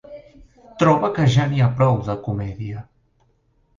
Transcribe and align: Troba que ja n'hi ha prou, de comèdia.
Troba 0.83 1.11
que 1.17 1.27
ja 1.37 1.45
n'hi 1.51 1.63
ha 1.65 1.69
prou, 1.81 2.01
de 2.11 2.17
comèdia. 2.31 2.83